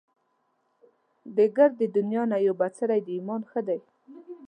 دې 1.35 1.45
ګردې 1.57 1.85
دنيا 1.97 2.23
نه 2.31 2.37
يو 2.45 2.53
بڅری 2.59 2.99
د 3.05 3.07
ايمان 3.15 3.41
ښه 3.49 3.61
دی 3.67 3.79